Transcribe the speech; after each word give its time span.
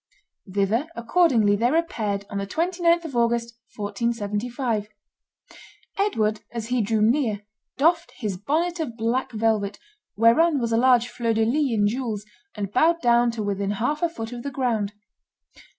Thither, 0.51 0.87
accordingly, 0.95 1.55
they 1.55 1.69
repaired, 1.69 2.25
on 2.27 2.39
the 2.39 2.47
29th 2.47 3.05
of 3.05 3.15
August, 3.15 3.55
1475. 3.75 4.87
Edward, 5.95 6.39
as 6.51 6.69
he 6.69 6.81
drew 6.81 7.03
near, 7.03 7.41
doffed 7.77 8.09
"his 8.17 8.35
bonnet 8.35 8.79
of 8.79 8.97
black 8.97 9.31
velvet, 9.31 9.77
whereon 10.17 10.59
was 10.59 10.71
a 10.71 10.77
large 10.77 11.07
fleur 11.07 11.33
de 11.35 11.45
lis 11.45 11.71
in 11.73 11.87
jewels, 11.87 12.25
and 12.55 12.71
bowed 12.71 12.99
down 13.03 13.29
to 13.29 13.43
within 13.43 13.69
half 13.77 14.01
a 14.01 14.09
foot 14.09 14.31
of 14.31 14.41
the 14.41 14.49
ground." 14.49 14.93